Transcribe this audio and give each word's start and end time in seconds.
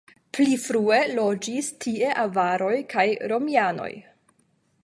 Pli 0.35 0.53
frue 0.61 0.97
loĝis 1.19 1.69
tie 1.85 2.11
avaroj 2.25 2.73
kaj 2.95 3.07
romianoj. 3.33 3.91